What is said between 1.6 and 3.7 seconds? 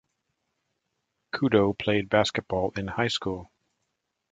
played basketball in high school.